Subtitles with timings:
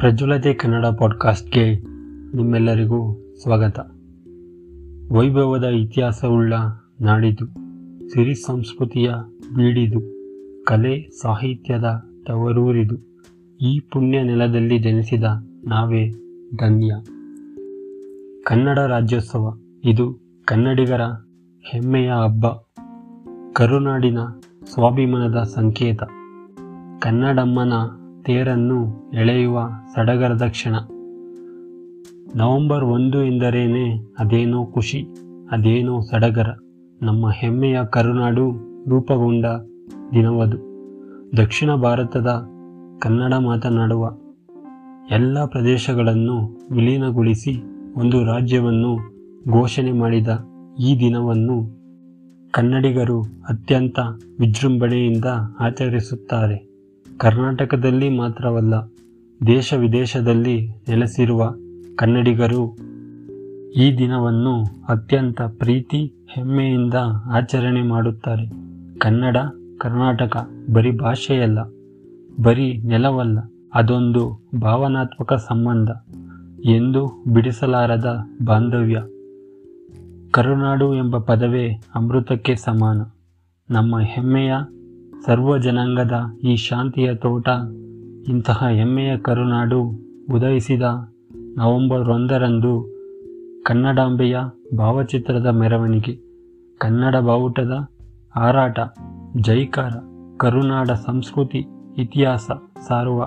[0.00, 1.74] ಪ್ರಜ್ವಲತೆ ಕನ್ನಡ ಪಾಡ್ಕಾಸ್ಟ್ಗೆ
[2.36, 3.78] ನಿಮ್ಮೆಲ್ಲರಿಗೂ ಸ್ವಾಗತ.
[5.12, 6.54] ವೈಭವದ ಇತಿಹಾಸವುಳ್ಳ
[7.00, 7.46] ನಾಡಿದು,
[8.08, 9.10] ಸಿರಿ ಸಂಸ್ಕೃತಿಯ
[9.56, 10.00] ಬೀಡಿದು,
[10.64, 13.20] ಕಲೆ ಸಾಹಿತ್ಯದ ತವರೂರಿದು,
[13.60, 15.24] ಈ ಪುಣ್ಯ ನೆಲದಲ್ಲಿ ಜನಿಸಿದ
[15.64, 16.10] ನಾವೇ
[16.56, 16.94] ಧನ್ಯ
[18.44, 21.00] ಕನ್ನಡ ರಾಜ್ಯೋತ್ಸವ, ಇದು ಕನ್ನಡಿಗರ
[21.62, 22.46] ಹೆಮ್ಮೆಯ ಹಬ್ಬ.
[23.52, 24.18] ಕರುನಾಡಿನ
[24.64, 26.02] ಸ್ವಾಭಿಮಾನದ ಸಂಕೇತ.
[26.98, 27.72] ಕನ್ನಡಮ್ಮನ
[28.24, 30.74] ತೇರನ್ನು ಎಳೆಯುವ ಸಡಗರದ ಕ್ಷಣ.
[32.36, 35.06] ನವೆಂಬರ್ ಒಂದು ಎಂದರೇನೆ ಅದೇನೋ ಖುಷಿ,
[35.50, 36.46] ಅದೇನೋ ಸಡಗರ.
[37.02, 38.50] ನಮ್ಮ ಹೆಮ್ಮೆಯ ಕರುನಾಡು
[38.88, 39.44] ರೂಪುಗೊಂಡ
[40.12, 40.70] ದಿನವದು.
[41.36, 42.28] ದಕ್ಷಿಣ ಭಾರತದ
[42.98, 44.12] ಕನ್ನಡ ಮಾತನಾಡುವ
[45.10, 47.62] ಎಲ್ಲ ಪ್ರದೇಶಗಳನ್ನು ವಿಲೀನಗೊಳಿಸಿ
[47.96, 48.96] ಒಂದು ರಾಜ್ಯವನ್ನು
[49.50, 50.28] ಘೋಷಣೆ ಮಾಡಿದ
[50.80, 51.80] ಈ ದಿನವನ್ನು
[52.50, 53.98] ಕನ್ನಡಿಗರು ಅತ್ಯಂತ
[54.40, 55.24] ವಿಜೃಂಭಣೆಯಿಂದ
[55.60, 56.69] ಆಚರಿಸುತ್ತಾರೆ.
[57.20, 58.74] ಕರ್ನಾಟಕದಲ್ಲಿ ಮಾತ್ರವಲ್ಲ,
[59.46, 61.54] ದೇಶ ವಿದೇಶದಲ್ಲಿ ನೆಲೆಸಿರುವ
[61.96, 62.76] ಕನ್ನಡಿಗರು
[63.76, 66.94] ಈ ದಿನವನ್ನು ಅತ್ಯಂತ ಪ್ರೀತಿ, ಹೆಮ್ಮೆಯಿಂದ
[67.26, 68.50] ಆಚರಣೆ ಮಾಡುತ್ತಾರೆ.
[68.98, 69.36] ಕನ್ನಡ,
[69.78, 71.58] ಕರ್ನಾಟಕ ಬರೀ ಭಾಷೆಯಲ್ಲ,
[72.42, 73.38] ಬರೀ ನೆಲವಲ್ಲ,
[73.74, 75.90] ಅದೊಂದು ಭಾವನಾತ್ಮಕ ಸಂಬಂಧ
[76.66, 79.02] ಎಂದು ಬಿಡಿಸಲಾರದ ಬಾಂಧವ್ಯ.
[80.30, 83.02] ಕರುನಾಡು ಎಂಬ ಪದವೇ ಅಮೃತಕ್ಕೆ ಸಮಾನ.
[83.70, 84.54] ನಮ್ಮ ಹೆಮ್ಮೆಯ
[85.26, 86.12] ಸರ್ವ ಜನಾಂಗದ
[86.44, 87.48] ಈ ಶಾಂತಿಯ ತೋಟ,
[88.28, 89.80] ಇಂತಹ ಹೆಮ್ಮೆಯ ಕರುನಾಡು
[90.32, 90.82] ಉದಯಿಸಿದ
[91.56, 93.00] ನವೆಂಬರ್ ಒಂದರಂದು
[93.66, 94.36] ಕನ್ನಡಾಂಬೆಯ
[94.78, 96.16] ಭಾವಚಿತ್ರದ ಮೆರವಣಿಗೆ.
[96.78, 97.88] ಕನ್ನಡ ಬಾವುಟದ
[98.36, 98.78] ಹಾರಾಟ,
[99.40, 99.90] ಜೈಕಾರ,
[100.36, 101.66] ಕರುನಾಡ ಸಂಸ್ಕೃತಿ
[101.98, 102.50] ಇತಿಹಾಸ
[102.88, 103.22] ಸಾರುವ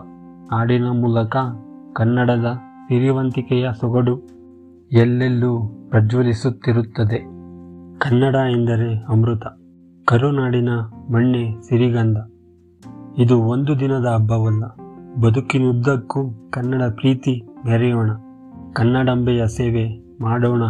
[0.52, 1.38] ಹಾಡಿನ ಮೂಲಕ
[1.94, 2.46] ಕನ್ನಡದ
[2.88, 4.20] ಸಿರಿವಂತಿಕೆಯ ಸೊಗಡು
[4.92, 7.20] ಎಲ್ಲೆಲ್ಲೂ ಪ್ರಜ್ವಲಿಸುತ್ತಿರುತ್ತದೆ.
[8.00, 9.44] ಕನ್ನಡ ಎಂದರೆ ಅಮೃತ.
[10.06, 10.70] ಕರುನಾಡಿನ
[11.12, 12.18] ಮಣ್ಣೆ ಸಿರಿಗಂಧ.
[13.18, 14.66] ಇದು ಒಂದು ದಿನದ ಹಬ್ಬವಲ್ಲ.
[15.22, 18.12] ಬದುಕಿನುದ್ದಕ್ಕೂ ಕನ್ನಡ ಪ್ರೀತಿ ಮೆರೆಯೋಣ
[18.74, 20.64] ಕನ್ನಡಂಬೆಯ ಸೇವೆ ಮಾಡೋಣ.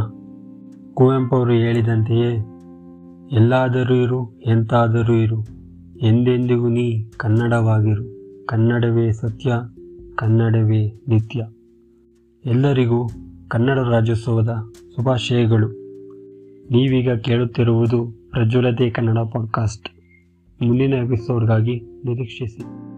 [0.93, 2.31] ಕುವೆಂಪು ಅವರು ಹೇಳಿದಂತೆಯೇ,
[3.31, 5.43] ಎಲ್ಲಾದರೂ ಇರು, ಎಂತಾದರೂ ಇರು.
[6.01, 8.03] ಎಂದೆಂದಿಗೂ ನೀ ಕನ್ನಡವಾಗಿರು.
[8.45, 9.53] ಕನ್ನಡವೇ ಸತ್ಯ,
[10.15, 11.47] ಕನ್ನಡವೇ ನಿತ್ಯ.
[12.45, 13.07] ಎಲ್ಲರಿಗೂ
[13.47, 15.67] ಕನ್ನಡ ರಾಜ್ಯೋತ್ಸವದ ಶುಭಾಶಯಗಳು.
[16.71, 19.89] ನೀವೀಗ ಕೇಳುತ್ತಿರುವುದು ಪ್ರಜ್ವಲತೆ ಕನ್ನಡ ಪಾಡ್ಕಾಸ್ಟ್
[20.63, 22.92] ಮುಂದಿನ ಎಪಿಸೋಡ್ಗಾಗಿ ನಿರೀಕ್ಷಿಸಿ.